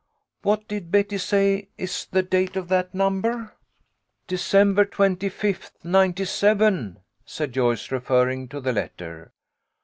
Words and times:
What 0.41 0.67
did 0.67 0.89
Betty 0.89 1.19
say 1.19 1.67
is 1.77 2.07
the 2.09 2.23
date 2.23 2.55
of 2.55 2.69
that 2.69 2.95
number?"" 2.95 3.53
December 4.27 4.83
twenty 4.83 5.29
fifth, 5.29 5.77
ninety 5.83 6.25
seven," 6.25 6.97
said 7.23 7.51
Joyce, 7.53 7.91
referring 7.91 8.47
to 8.47 8.59
the 8.59 8.73
letter. 8.73 9.31